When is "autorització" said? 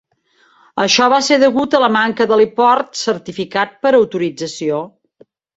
4.03-4.85